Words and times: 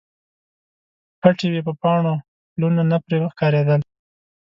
پټې 1.21 1.47
وې 1.51 1.61
په 1.67 1.73
پاڼو، 1.81 2.15
پلونه 2.53 2.81
نه 2.91 2.97
پرې 3.05 3.17
ښکاریدل 3.33 3.81